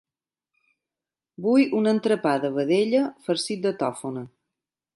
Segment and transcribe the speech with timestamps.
[1.47, 4.25] Vull un entrepà de vedella farcit de tòfona.